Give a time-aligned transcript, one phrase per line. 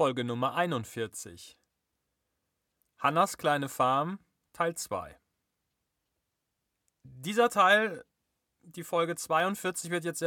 [0.00, 1.58] Folge Nummer 41.
[3.00, 4.18] Hannas kleine Farm,
[4.54, 5.20] Teil 2.
[7.02, 8.06] Dieser Teil,
[8.62, 10.24] die Folge 42, wird jetzt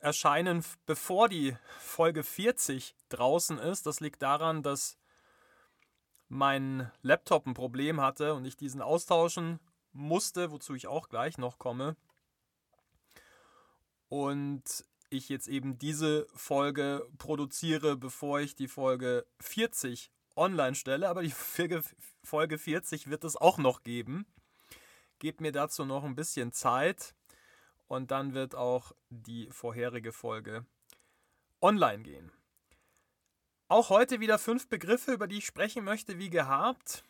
[0.00, 3.86] erscheinen, bevor die Folge 40 draußen ist.
[3.86, 4.98] Das liegt daran, dass
[6.28, 9.60] mein Laptop ein Problem hatte und ich diesen austauschen
[9.92, 11.96] musste, wozu ich auch gleich noch komme.
[14.10, 14.84] Und
[15.16, 21.08] ich jetzt eben diese Folge produziere, bevor ich die Folge 40 online stelle.
[21.08, 21.34] Aber die
[22.22, 24.26] Folge 40 wird es auch noch geben.
[25.18, 27.14] Gebt mir dazu noch ein bisschen Zeit
[27.86, 30.66] und dann wird auch die vorherige Folge
[31.60, 32.32] online gehen.
[33.68, 37.02] Auch heute wieder fünf Begriffe, über die ich sprechen möchte, wie gehabt.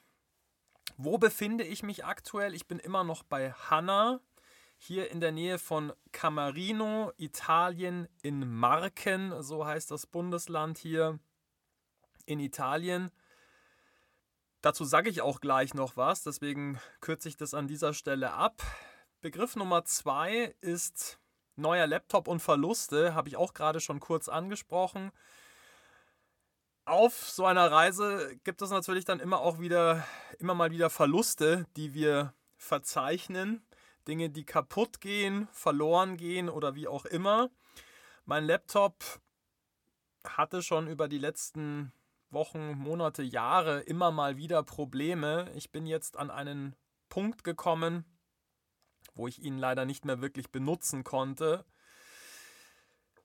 [0.97, 2.55] Wo befinde ich mich aktuell?
[2.55, 4.21] Ich bin immer noch bei Hanna,
[4.79, 11.19] hier in der Nähe von Camarino, Italien, in Marken, so heißt das Bundesland hier
[12.27, 13.11] in Italien.
[14.61, 18.63] Dazu sage ich auch gleich noch was, deswegen kürze ich das an dieser Stelle ab.
[19.21, 21.19] Begriff Nummer zwei ist
[21.57, 25.11] neuer Laptop und Verluste, habe ich auch gerade schon kurz angesprochen.
[26.85, 30.07] Auf so einer Reise gibt es natürlich dann immer auch wieder,
[30.39, 33.66] immer mal wieder Verluste, die wir verzeichnen.
[34.07, 37.51] Dinge, die kaputt gehen, verloren gehen oder wie auch immer.
[38.25, 39.05] Mein Laptop
[40.25, 41.93] hatte schon über die letzten
[42.31, 45.51] Wochen, Monate, Jahre immer mal wieder Probleme.
[45.55, 46.75] Ich bin jetzt an einen
[47.09, 48.05] Punkt gekommen,
[49.15, 51.65] wo ich ihn leider nicht mehr wirklich benutzen konnte.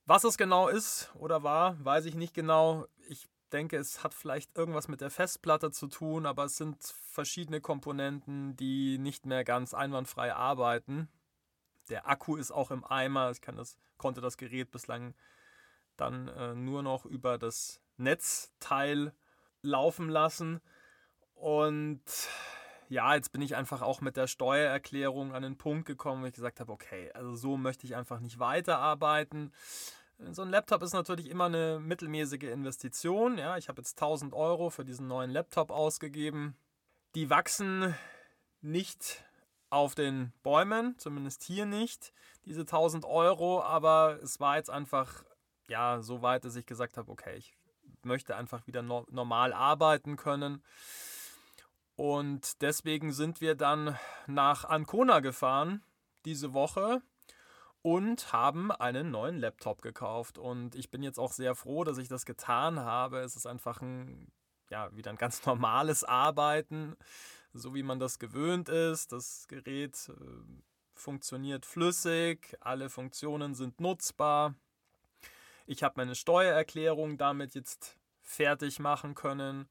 [0.06, 2.86] Was es genau ist oder war, weiß ich nicht genau.
[3.08, 7.62] Ich denke, es hat vielleicht irgendwas mit der Festplatte zu tun, aber es sind verschiedene
[7.62, 11.08] Komponenten, die nicht mehr ganz einwandfrei arbeiten.
[11.90, 13.32] Der Akku ist auch im Eimer.
[13.32, 15.14] Ich das, konnte das Gerät bislang
[15.98, 19.14] dann äh, nur noch über das Netzteil
[19.62, 20.62] laufen lassen.
[21.36, 22.04] Und
[22.90, 26.34] ja, jetzt bin ich einfach auch mit der Steuererklärung an den Punkt gekommen, wo ich
[26.34, 29.54] gesagt habe, okay, also so möchte ich einfach nicht weiterarbeiten.
[30.30, 33.38] So ein Laptop ist natürlich immer eine mittelmäßige Investition.
[33.38, 36.56] Ja, ich habe jetzt 1000 Euro für diesen neuen Laptop ausgegeben.
[37.16, 37.96] Die wachsen
[38.62, 39.26] nicht
[39.70, 42.14] auf den Bäumen, zumindest hier nicht,
[42.46, 45.24] diese 1000 Euro, aber es war jetzt einfach,
[45.68, 47.58] ja, so weit, dass ich gesagt habe, okay, ich
[48.04, 50.64] möchte einfach wieder no normal arbeiten können.
[51.96, 55.84] Und deswegen sind wir dann nach Ancona gefahren
[56.26, 57.02] diese Woche
[57.82, 60.38] und haben einen neuen Laptop gekauft.
[60.38, 63.20] Und ich bin jetzt auch sehr froh, dass ich das getan habe.
[63.20, 64.32] Es ist einfach ein,
[64.70, 66.96] ja, wieder ein ganz normales Arbeiten,
[67.54, 69.12] so wie man das gewöhnt ist.
[69.12, 70.14] Das Gerät äh,
[70.96, 74.56] funktioniert flüssig, alle Funktionen sind nutzbar.
[75.66, 79.68] Ich habe meine Steuererklärung damit jetzt fertig machen können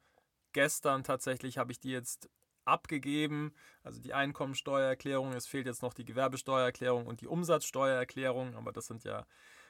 [0.52, 2.28] gestern tatsächlich habe ich die jetzt
[2.70, 5.32] abgegeben, also die Einkommensteuererklärung.
[5.32, 9.26] Es fehlt jetzt noch die Gewerbesteuererklärung und die Umsatzsteuererklärung, aber das sind ja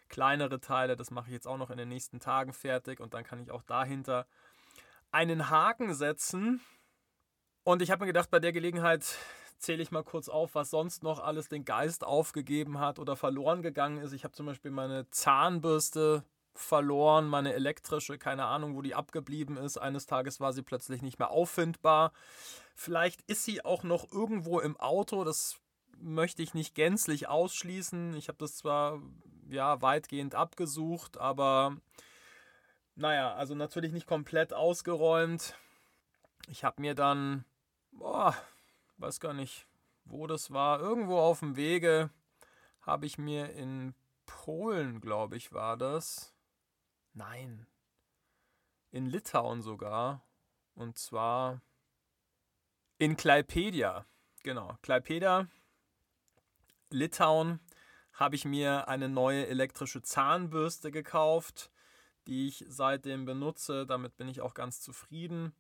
[0.09, 0.97] kleinere Teile.
[0.97, 3.51] Das mache ich jetzt auch noch in den nächsten Tagen fertig und dann kann ich
[3.51, 4.27] auch dahinter
[5.11, 6.61] einen Haken setzen.
[7.65, 9.05] Und ich habe mir gedacht, bei der Gelegenheit
[9.59, 13.63] zähle ich mal kurz auf, was sonst noch alles den Geist aufgegeben hat oder verloren
[13.63, 14.13] gegangen ist.
[14.13, 16.25] Ich habe zum Beispiel meine Zahnbürste
[16.55, 19.79] verloren, meine elektrische, keine Ahnung, wo die abgeblieben ist.
[19.79, 22.13] Eines Tages war sie plötzlich nicht mehr auffindbar.
[22.75, 25.61] Vielleicht ist sie auch noch irgendwo im Auto, das
[25.99, 28.15] möchte ich nicht gänzlich ausschließen.
[28.15, 29.01] Ich habe das zwar
[29.49, 31.77] ja weitgehend abgesucht, aber
[32.95, 35.55] naja, also natürlich nicht komplett ausgeräumt.
[36.49, 37.45] Ich habe mir dann,
[37.93, 38.35] boah,
[38.99, 39.67] weiß gar nicht,
[40.05, 42.11] wo das war, irgendwo auf dem Wege
[42.83, 43.95] habe ich mir in
[44.27, 46.35] Polen, glaube ich, war das,
[47.13, 47.67] Nein.
[48.91, 50.25] In Litauen sogar.
[50.75, 51.61] Und zwar
[52.99, 54.07] in Klaipedia.
[54.43, 55.49] Genau, Klaipedia,
[56.91, 57.61] Litauen,
[58.13, 61.71] habe ich mir eine neue elektrische Zahnbürste gekauft,
[62.27, 63.87] die ich seitdem benutze.
[63.87, 65.55] Damit bin ich auch ganz zufrieden.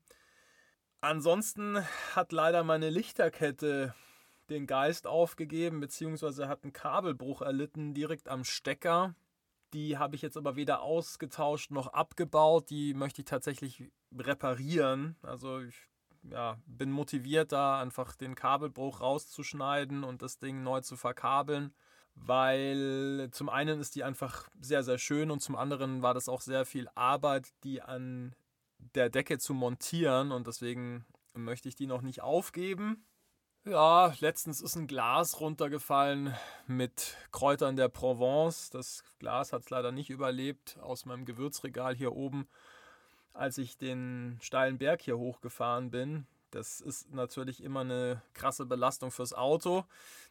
[1.00, 1.82] Ansonsten
[2.14, 3.94] hat leider meine Lichterkette
[4.50, 9.14] den Geist aufgegeben, beziehungsweise hat einen Kabelbruch erlitten direkt am Stecker.
[9.72, 12.70] Die habe ich jetzt aber weder ausgetauscht noch abgebaut.
[12.70, 15.16] Die möchte ich tatsächlich reparieren.
[15.22, 15.88] Also ich
[16.22, 21.72] ja, bin motiviert, da einfach den Kabelbruch rauszuschneiden und das Ding neu zu verkabeln.
[22.14, 26.40] Weil zum einen ist die einfach sehr, sehr schön und zum anderen war das auch
[26.40, 28.34] sehr viel Arbeit, die an
[28.94, 33.06] der Decke zu montieren und deswegen möchte ich die noch nicht aufgeben.
[33.66, 36.34] Ja, letztens ist ein Glas runtergefallen
[36.66, 38.70] mit Kräutern der Provence.
[38.70, 42.48] Das Glas hat es leider nicht überlebt aus meinem Gewürzregal hier oben.
[43.32, 46.26] als ich den steilen Berg hier hochgefahren bin.
[46.50, 49.84] Das ist natürlich immer eine krasse Belastung fürs Auto.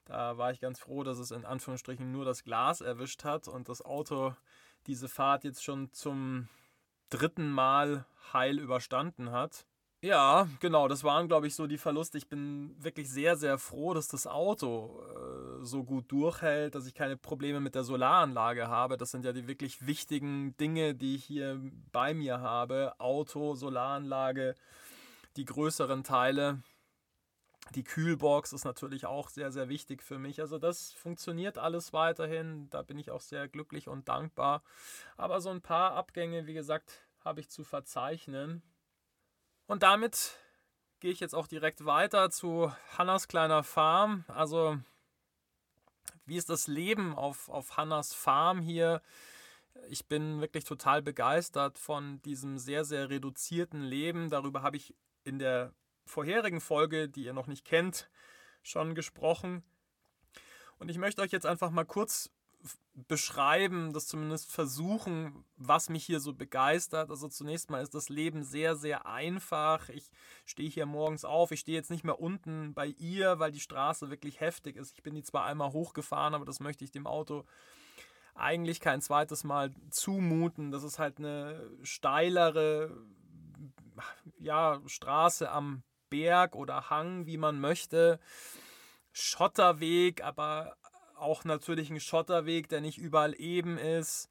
[0.06, 3.70] Da war ich ganz froh, dass es in Anführungsstrichen nur das Glas erwischt hat und
[3.70, 4.36] das Auto
[4.88, 6.50] diese Fahrt jetzt schon zum
[7.10, 9.66] dritten Mal heil überstanden hat.
[10.02, 12.18] Ja, genau, das waren, glaube ich, so die Verluste.
[12.18, 16.94] Ich bin wirklich sehr, sehr froh, dass das Auto äh, so gut durchhält, dass ich
[16.94, 18.96] keine Probleme mit der Solaranlage habe.
[18.96, 21.60] Das sind ja die wirklich wichtigen Dinge, die ich hier
[21.92, 22.94] bei mir habe.
[22.98, 24.56] Auto, Solaranlage,
[25.36, 26.64] die größeren Teile.
[27.76, 30.40] Die Kühlbox ist natürlich auch sehr, sehr wichtig für mich.
[30.40, 32.70] Also das funktioniert alles weiterhin.
[32.70, 34.64] Da bin ich auch sehr glücklich und dankbar.
[35.18, 38.64] Aber so ein paar Abgänge, wie gesagt, habe ich zu verzeichnen.
[39.70, 40.40] Und damit
[41.00, 44.26] gehe ich jetzt auch direkt weiter zu Hannas kleiner Farm.
[44.28, 44.80] Also,
[46.26, 49.04] wie ist das Leben auf, auf Hannas Farm hier?
[49.88, 54.32] Ich bin wirklich total begeistert von diesem sehr, sehr reduzierten Leben.
[54.32, 55.72] Darüber habe ich in der
[56.04, 58.10] vorherigen Folge, die ihr noch nicht kennt,
[58.64, 59.64] schon gesprochen.
[60.80, 62.32] Und ich möchte euch jetzt einfach mal kurz
[62.94, 67.10] beschreiben, das zumindest versuchen, was mich hier so begeistert.
[67.10, 69.90] Also zunächst mal ist das Leben sehr, sehr einfach.
[69.90, 70.10] Ich
[70.46, 71.52] stehe hier morgens auf.
[71.52, 74.94] Ich stehe jetzt nicht mehr unten bei ihr, weil die Straße wirklich heftig ist.
[74.94, 77.46] Ich bin die zwar einmal hochgefahren, aber das möchte ich dem Auto
[78.36, 80.72] eigentlich kein zweites Mal zumuten.
[80.72, 82.96] Das ist halt eine steilere
[84.40, 88.20] ja, Straße am Berg oder Hang, wie man möchte.
[89.12, 90.76] Schotterweg, aber
[91.22, 94.30] auch natürlich ein Schotterweg, der nicht überall eben ist,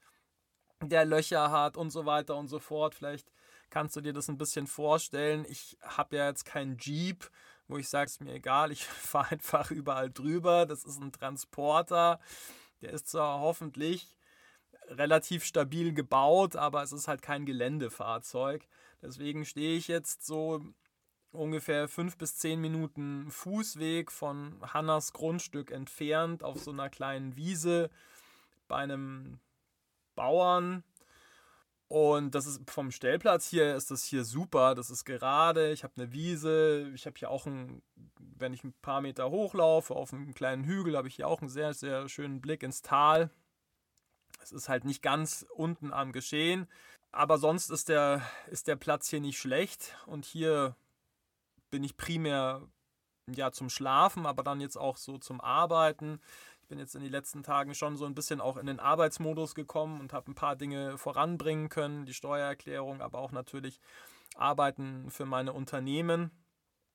[0.82, 2.94] der Löcher hat und so weiter und so fort.
[2.94, 3.30] Vielleicht
[3.70, 5.44] kannst du dir das ein bisschen vorstellen.
[5.48, 7.30] Ich habe ja jetzt keinen Jeep,
[7.66, 10.66] wo ich sage, es mir egal, ich fahre einfach überall drüber.
[10.66, 12.20] Das ist ein Transporter.
[12.80, 14.16] Der ist zwar hoffentlich
[14.88, 18.66] relativ stabil gebaut, aber es ist halt kein Geländefahrzeug.
[19.02, 20.64] Deswegen stehe ich jetzt so
[21.32, 27.90] ungefähr fünf bis zehn Minuten Fußweg von Hannas Grundstück entfernt auf so einer kleinen Wiese
[28.66, 29.40] bei einem
[30.14, 30.84] Bauern.
[31.88, 34.74] Und das ist vom Stellplatz hier ist das hier super.
[34.74, 35.72] Das ist gerade.
[35.72, 36.90] Ich habe eine Wiese.
[36.94, 37.82] Ich habe hier auch einen,
[38.16, 41.48] wenn ich ein paar Meter hochlaufe, auf einem kleinen Hügel, habe ich hier auch einen
[41.48, 43.30] sehr, sehr schönen Blick ins Tal.
[44.42, 46.68] Es ist halt nicht ganz unten am Geschehen.
[47.10, 49.96] Aber sonst ist der, ist der Platz hier nicht schlecht.
[50.06, 50.76] Und hier
[51.70, 52.62] bin ich primär
[53.30, 56.20] ja zum Schlafen, aber dann jetzt auch so zum Arbeiten.
[56.62, 59.54] Ich bin jetzt in den letzten Tagen schon so ein bisschen auch in den Arbeitsmodus
[59.54, 63.80] gekommen und habe ein paar Dinge voranbringen können, die Steuererklärung, aber auch natürlich
[64.36, 66.30] Arbeiten für meine Unternehmen.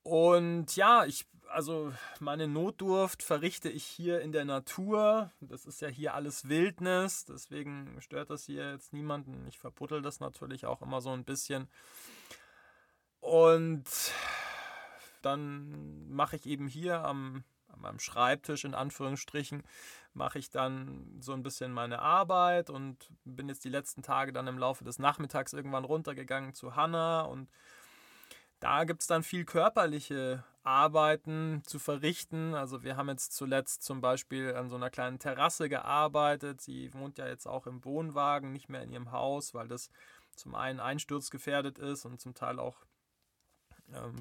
[0.03, 5.31] Und ja, ich also meine Notdurft verrichte ich hier in der Natur.
[5.39, 9.45] Das ist ja hier alles Wildnis, deswegen stört das hier jetzt niemanden.
[9.47, 11.67] Ich verputtel das natürlich auch immer so ein bisschen.
[13.19, 13.85] Und
[15.25, 19.63] dann mache ich eben hier am, an meinem Schreibtisch in Anführungsstrichen,
[20.13, 24.47] mache ich dann so ein bisschen meine Arbeit und bin jetzt die letzten Tage dann
[24.47, 27.49] im Laufe des Nachmittags irgendwann runtergegangen zu Hanna und
[28.63, 32.53] da gibt es dann viel körperliche Arbeiten zu verrichten.
[32.53, 36.61] Also wir haben jetzt zuletzt zum Beispiel an so einer kleinen Terrasse gearbeitet.
[36.61, 39.89] Sie wohnt ja jetzt auch im Wohnwagen, nicht mehr in ihrem Haus, weil das
[40.37, 42.85] zum einen einsturzgefährdet ist und zum Teil auch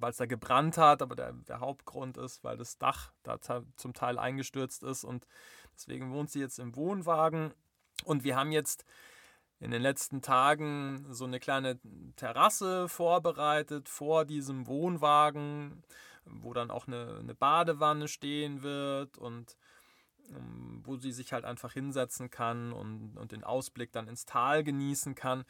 [0.00, 3.38] weil es da gebrannt hat, aber der, der, Hauptgrund ist, weil das Dach da
[3.76, 5.26] zum Teil eingestürzt ist und
[5.75, 7.55] deswegen wohnt sie jetzt im Wohnwagen.
[8.05, 8.85] Und wir haben jetzt
[9.61, 11.79] in den letzten Tagen so eine kleine
[12.17, 15.85] Terrasse vorbereitet vor diesem Wohnwagen,
[16.25, 19.57] wo dann auch eine, eine Badewanne stehen wird und
[20.29, 24.64] um, wo sie sich halt einfach hinsetzen kann und, und den Ausblick dann ins Tal
[24.64, 25.45] genießen kann.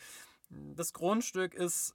[0.51, 1.95] Das Grundstück ist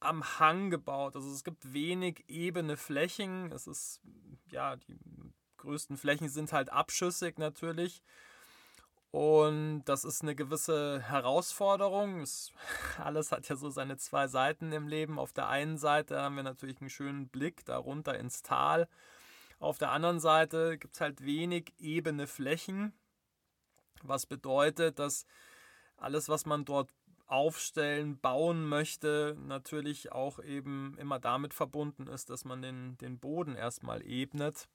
[0.00, 1.16] am Hang gebaut.
[1.16, 3.50] Also es gibt wenig ebene Flächen.
[3.52, 4.00] Es ist,
[4.50, 4.98] ja, die
[5.56, 8.02] größten Flächen sind halt abschüssig natürlich.
[9.10, 12.20] Und das ist eine gewisse Herausforderung.
[12.20, 12.52] Es,
[12.98, 15.18] alles hat ja so seine zwei Seiten im Leben.
[15.18, 18.88] Auf der einen Seite haben wir natürlich einen schönen Blick darunter ins Tal.
[19.58, 22.92] Auf der anderen Seite gibt es halt wenig ebene Flächen,
[24.02, 25.24] was bedeutet, dass
[25.96, 26.90] alles, was man dort
[27.26, 33.56] aufstellen, bauen möchte, natürlich auch eben immer damit verbunden ist, dass man den, den Boden
[33.56, 34.68] erstmal ebnet.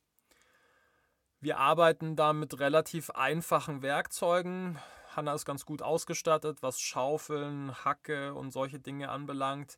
[1.39, 4.77] Wir arbeiten da mit relativ einfachen Werkzeugen.
[5.15, 9.77] Hanna ist ganz gut ausgestattet, was Schaufeln, Hacke und solche Dinge anbelangt.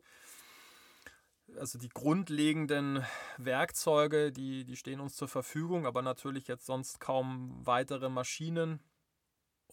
[1.57, 3.05] Also die grundlegenden
[3.37, 8.79] Werkzeuge, die, die stehen uns zur Verfügung, aber natürlich jetzt sonst kaum weitere Maschinen.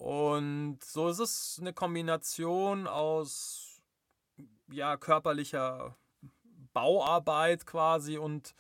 [0.01, 3.83] Und so ist es eine Kombination aus
[4.73, 5.95] ja, körperlicher
[6.73, 8.55] Bauarbeit quasi und,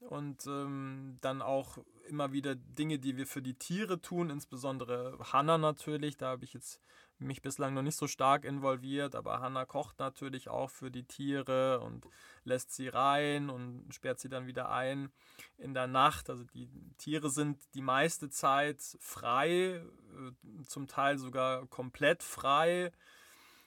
[0.00, 1.76] und ähm, dann auch
[2.08, 6.16] immer wieder Dinge, die wir für die Tiere tun, insbesondere Hanna natürlich.
[6.16, 6.80] Da habe ich jetzt
[7.18, 11.80] mich bislang noch nicht so stark involviert, aber Hanna kocht natürlich auch für die Tiere
[11.80, 12.06] und
[12.44, 15.10] lässt sie rein und sperrt sie dann wieder ein
[15.56, 16.30] in der Nacht.
[16.30, 22.92] Also die Tiere sind die meiste Zeit frei, äh, zum Teil sogar komplett frei,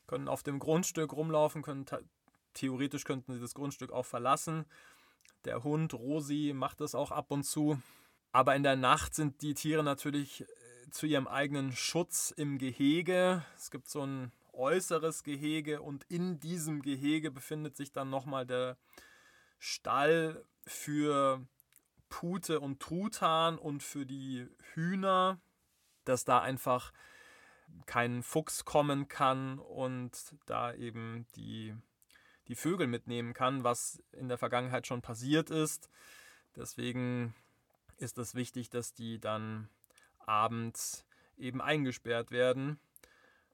[0.08, 1.86] können auf dem Grundstück rumlaufen, können
[2.54, 4.66] theoretisch könnten sie das Grundstück auch verlassen.
[5.46, 7.82] Der Hund Rosi macht das auch ab und zu.
[8.32, 10.46] Aber in der Nacht sind die Tiere natürlich
[10.92, 13.46] zu ihrem eigenen Schutz im Gehege.
[13.56, 18.78] Es gibt so ein äußeres Gehege und in diesem Gehege befindet sich dann nochmal der
[19.58, 21.46] Stall für
[22.10, 25.40] Pute und Truthahn und für die Hühner,
[26.04, 26.92] dass da einfach
[27.86, 31.74] kein Fuchs kommen kann und da eben die,
[32.48, 35.90] die Vögel mitnehmen kann, was in der Vergangenheit schon passiert ist.
[36.56, 37.34] Deswegen
[37.98, 39.70] ist es wichtig, dass die dann
[40.28, 41.06] abends
[41.38, 42.80] eben eingesperrt werden,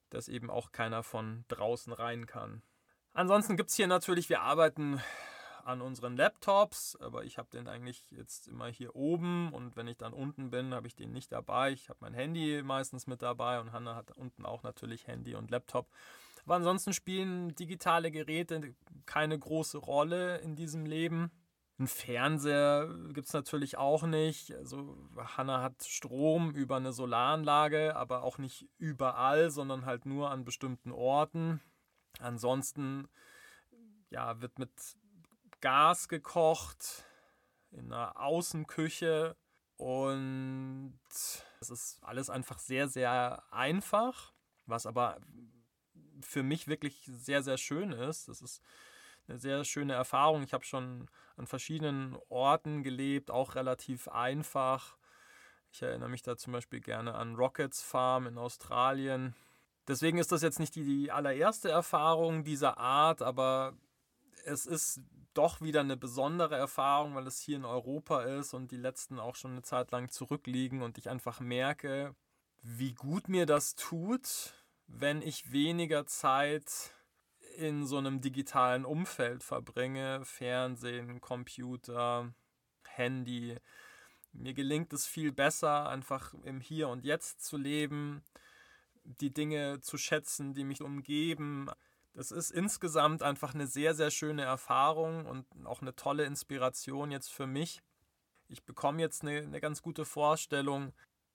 [0.09, 2.61] dass eben auch keiner von draußen rein kann.
[3.13, 5.01] Ansonsten gibt es hier natürlich, wir arbeiten
[5.63, 9.97] an unseren Laptops, aber ich habe den eigentlich jetzt immer hier oben und wenn ich
[9.97, 11.71] dann unten bin, habe ich den nicht dabei.
[11.71, 15.51] Ich habe mein Handy meistens mit dabei und Hanna hat unten auch natürlich Handy und
[15.51, 15.89] Laptop.
[16.45, 18.73] Aber ansonsten spielen digitale Geräte
[19.05, 21.31] keine große Rolle in diesem Leben.
[21.79, 24.51] Ein Fernseher gibt es natürlich auch nicht.
[24.55, 30.43] Also Hanna hat Strom über eine Solaranlage, aber auch nicht überall, sondern halt nur an
[30.43, 31.61] bestimmten Orten.
[32.19, 33.07] Ansonsten
[34.09, 34.71] ja, wird mit
[35.61, 37.05] Gas gekocht
[37.71, 39.35] in einer Außenküche
[39.75, 44.33] und es ist alles einfach sehr, sehr einfach,
[44.65, 45.19] was aber
[46.21, 48.27] für mich wirklich sehr, sehr schön ist.
[48.27, 48.61] Das ist
[49.27, 50.43] eine sehr schöne Erfahrung.
[50.43, 54.97] Ich habe schon an verschiedenen Orten gelebt, auch relativ einfach.
[55.71, 59.35] Ich erinnere mich da zum Beispiel gerne an Rockets Farm in Australien.
[59.87, 63.73] Deswegen ist das jetzt nicht die, die allererste Erfahrung dieser Art, aber
[64.45, 65.01] es ist
[65.33, 69.35] doch wieder eine besondere Erfahrung, weil es hier in Europa ist und die letzten auch
[69.35, 72.15] schon eine Zeit lang zurückliegen und ich einfach merke,
[72.63, 74.53] wie gut mir das tut,
[74.87, 76.91] wenn ich weniger Zeit
[77.57, 82.33] in so einem digitalen Umfeld verbringe, Fernsehen, Computer,
[82.85, 83.57] Handy.
[84.31, 88.23] Mir gelingt es viel besser, einfach im Hier und Jetzt zu leben,
[89.03, 91.69] die Dinge zu schätzen, die mich umgeben.
[92.13, 97.31] Das ist insgesamt einfach eine sehr, sehr schöne Erfahrung und auch eine tolle Inspiration jetzt
[97.31, 97.81] für mich.
[98.47, 100.93] Ich bekomme jetzt eine, eine ganz gute Vorstellung,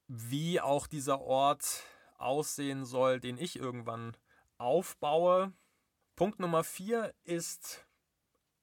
[0.08, 1.82] wie auch dieser Ort
[2.18, 4.16] aussehen soll, den ich irgendwann
[4.58, 5.52] aufbaue.
[6.22, 7.84] Punkt Nummer vier ist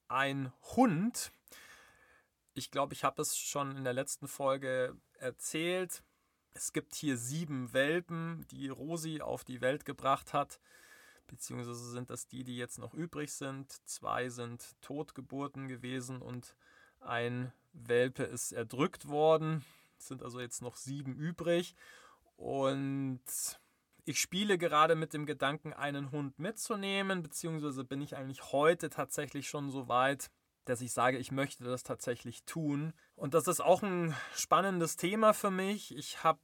[0.07, 1.33] ein Hund.
[2.53, 6.01] Ich glaube, ich habe es schon in der letzten Folge erzählt.
[6.53, 10.61] Es gibt hier sieben Welpen, die Rosi auf die Welt gebracht hat.
[11.27, 13.85] Beziehungsweise sind das die, die jetzt noch übrig sind.
[13.85, 16.55] Zwei sind Totgeburten gewesen und
[17.01, 19.65] ein Welpe ist erdrückt worden.
[19.97, 21.75] Es sind also jetzt noch sieben übrig.
[22.37, 23.19] Und
[24.05, 29.47] ich spiele gerade mit dem Gedanken, einen Hund mitzunehmen, beziehungsweise bin ich eigentlich heute tatsächlich
[29.47, 30.29] schon so weit,
[30.65, 32.93] dass ich sage, ich möchte das tatsächlich tun.
[33.15, 35.95] Und das ist auch ein spannendes Thema für mich.
[35.95, 36.41] Ich habe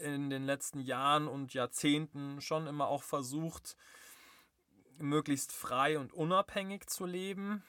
[0.00, 3.76] in den letzten Jahren und Jahrzehnten schon immer auch versucht,
[4.98, 7.62] möglichst frei und unabhängig zu leben.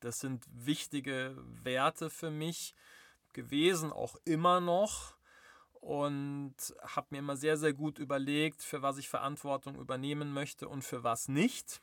[0.00, 2.74] Das sind wichtige Werte für mich
[3.32, 5.17] gewesen, auch immer noch
[5.80, 10.82] und habe mir immer sehr, sehr gut überlegt, für was ich Verantwortung übernehmen möchte und
[10.82, 11.80] für was nicht.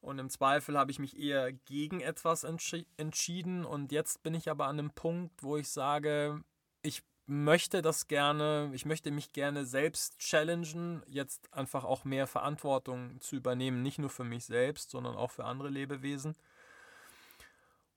[0.00, 3.64] Und im Zweifel habe ich mich eher gegen etwas entschi entschieden.
[3.64, 6.42] Und jetzt bin ich aber an einem Punkt, wo ich sage,
[6.82, 13.20] ich möchte das gerne, ich möchte mich gerne selbst challengen, jetzt einfach auch mehr Verantwortung
[13.20, 16.36] zu übernehmen, nicht nur für mich selbst, sondern auch für andere Lebewesen.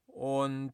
[0.07, 0.73] Und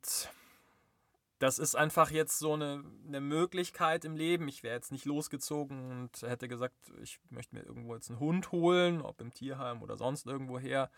[1.39, 4.47] das ist einfach jetzt so eine, eine Möglichkeit im Leben.
[4.47, 8.51] Ich wäre jetzt nicht losgezogen und hätte gesagt, ich möchte mir irgendwo jetzt einen Hund
[8.51, 10.89] holen, ob im Tierheim oder sonst irgendwo her.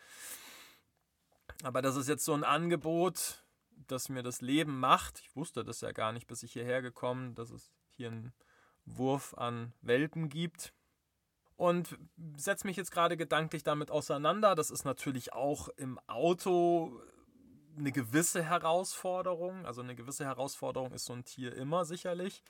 [1.63, 3.43] Aber das ist jetzt so ein Angebot,
[3.87, 5.19] das mir das Leben macht.
[5.19, 8.33] Ich wusste das ja gar nicht, bis ich hierher gekommen, dass es hier einen
[8.85, 10.73] Wurf an Welpen gibt.
[11.57, 11.97] Und
[12.37, 14.55] setze mich jetzt gerade gedanklich damit auseinander.
[14.55, 17.01] Das ist natürlich auch im Auto
[17.77, 19.65] eine gewisse Herausforderung.
[19.65, 22.43] Also eine gewisse Herausforderung ist so ein Tier immer sicherlich.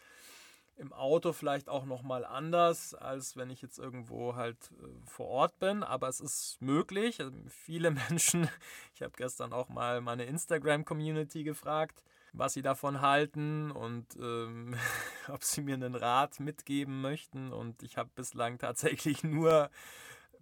[0.77, 5.59] Im Auto vielleicht auch nochmal anders, als wenn ich jetzt irgendwo halt äh, vor Ort
[5.59, 5.83] bin.
[5.83, 7.19] Aber es ist möglich.
[7.19, 8.49] Also viele Menschen,
[8.93, 14.75] ich habe gestern auch mal meine Instagram-Community gefragt, was sie davon halten und ähm,
[15.27, 17.51] ob sie mir einen Rat mitgeben möchten.
[17.51, 19.69] Und ich habe bislang tatsächlich nur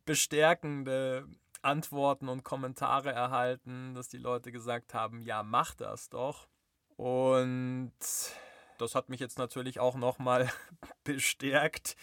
[0.05, 1.27] bestärkende
[1.63, 6.47] Antworten und Kommentare erhalten, dass die Leute gesagt haben, ja, mach das doch.
[6.95, 7.93] Und
[8.77, 10.51] das hat mich jetzt natürlich auch nochmal
[11.03, 11.95] bestärkt,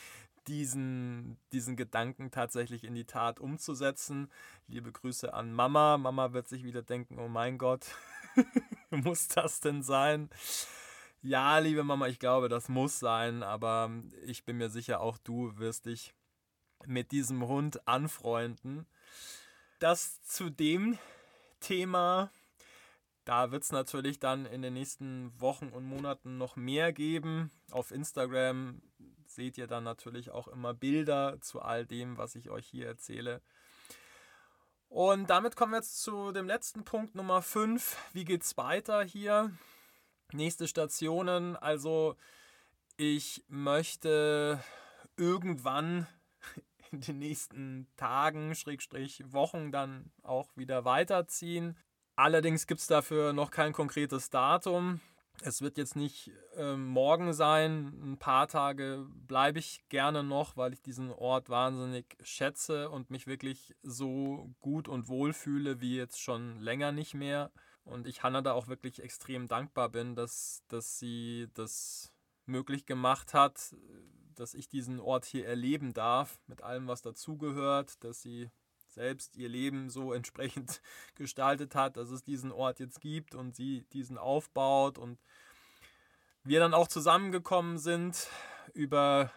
[0.46, 4.30] diesen, diesen Gedanken tatsächlich in die Tat umzusetzen.
[4.66, 5.96] Liebe Grüße an Mama.
[5.96, 7.86] Mama wird sich wieder denken, oh mein Gott,
[8.90, 10.28] muss das denn sein?
[11.22, 13.90] Ja, liebe Mama, ich glaube, das muss sein, aber
[14.26, 16.14] ich bin mir sicher, auch du wirst dich
[16.86, 18.86] mit diesem Hund anfreunden.
[19.84, 20.98] Das zu dem
[21.60, 22.30] Thema,
[23.26, 27.50] da wird es natürlich dann in den nächsten Wochen und Monaten noch mehr geben.
[27.70, 28.80] Auf Instagram
[29.26, 33.42] seht ihr dann natürlich auch immer Bilder zu all dem, was ich euch hier erzähle.
[34.88, 37.98] Und damit kommen wir jetzt zu dem letzten Punkt Nummer 5.
[38.14, 39.52] Wie geht's weiter hier?
[40.32, 41.56] Nächste Stationen.
[41.56, 42.16] Also
[42.96, 44.64] ich möchte
[45.18, 46.06] irgendwann
[46.94, 51.76] in den nächsten Tagen, Schrägstrich Wochen dann auch wieder weiterziehen.
[52.16, 55.00] Allerdings gibt es dafür noch kein konkretes Datum.
[55.42, 57.92] Es wird jetzt nicht äh, morgen sein.
[58.02, 63.26] Ein paar Tage bleibe ich gerne noch, weil ich diesen Ort wahnsinnig schätze und mich
[63.26, 67.50] wirklich so gut und wohl fühle wie jetzt schon länger nicht mehr.
[67.82, 72.12] Und ich Hannah da auch wirklich extrem dankbar bin, dass, dass sie das
[72.46, 73.74] möglich gemacht hat,
[74.40, 78.50] dass ich diesen Ort hier erleben darf, mit allem, was dazugehört, dass sie
[78.88, 80.80] selbst ihr Leben so entsprechend
[81.14, 85.18] gestaltet hat, dass es diesen Ort jetzt gibt und sie diesen aufbaut und
[86.44, 88.28] wir dann auch zusammengekommen sind
[88.74, 89.30] über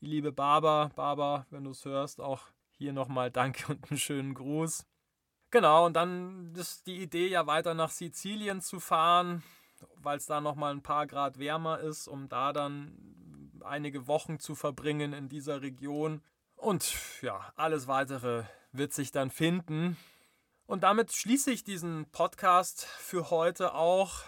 [0.00, 0.90] die liebe Baba.
[0.94, 2.42] Baba, wenn du es hörst, auch
[2.76, 4.86] hier nochmal Danke und einen schönen Gruß.
[5.50, 9.42] Genau, und dann ist die Idee ja weiter nach Sizilien zu fahren,
[9.96, 14.54] weil es da nochmal ein paar Grad wärmer ist, um da dann einige Wochen zu
[14.54, 16.22] verbringen in dieser Region.
[16.56, 19.96] Und ja, alles weitere wird sich dann finden.
[20.66, 24.24] Und damit schließe ich diesen Podcast für heute auch.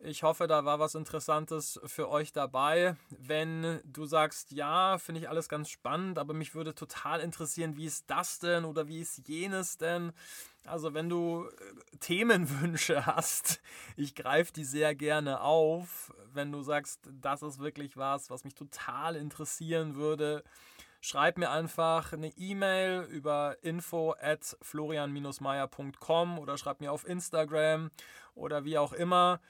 [0.00, 2.96] Ich hoffe, da war was Interessantes für euch dabei.
[3.10, 7.86] Wenn du sagst, ja, finde ich alles ganz spannend, aber mich würde total interessieren, wie
[7.86, 10.12] ist das denn oder wie ist jenes denn?
[10.68, 13.60] Also wenn du äh, Themenwünsche hast,
[13.96, 16.12] ich greife die sehr gerne auf.
[16.32, 20.44] Wenn du sagst, das ist wirklich was, was mich total interessieren würde,
[21.00, 27.90] schreib mir einfach eine E-Mail über info at florian-meier.com oder schreib mir auf Instagram
[28.34, 29.40] oder wie auch immer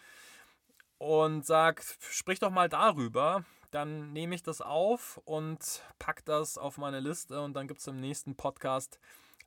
[0.99, 3.45] und sag, sprich doch mal darüber.
[3.71, 7.87] Dann nehme ich das auf und pack das auf meine Liste und dann gibt es
[7.87, 8.99] im nächsten Podcast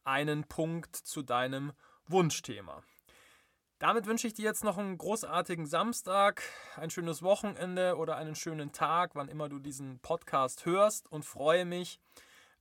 [0.04, 1.74] einen Punkt zu deinem
[2.08, 2.84] Wunschthema.
[3.80, 6.44] Damit wünsche ich dir jetzt noch einen großartigen Samstag,
[6.76, 11.66] ein schönes Wochenende oder einen schönen Tag, wann immer du diesen Podcast hörst und freue
[11.66, 12.00] mich,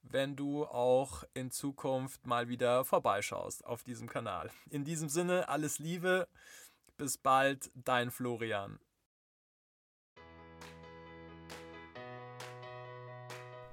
[0.02, 4.50] wenn du auch in Zukunft mal wieder vorbeischaust auf diesem Kanal.
[4.70, 6.26] In diesem Sinne, alles Liebe,
[6.96, 8.80] bis bald, dein Florian.